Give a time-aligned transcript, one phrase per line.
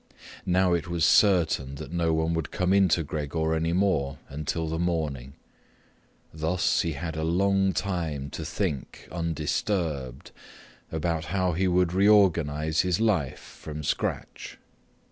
[0.47, 4.79] Now it was certain that no one would come into Gregor any more until the
[4.79, 5.33] morning.
[6.33, 10.31] Thus, he had a long time to think undisturbed
[10.91, 14.57] about how he should reorganize his life from scratch.